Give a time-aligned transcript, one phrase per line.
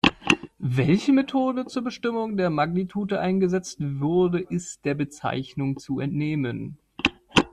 [0.73, 6.79] Welche Methode zur Bestimmung der Magnitude eingesetzt wurde, ist der Bezeichnung zu entnehmen.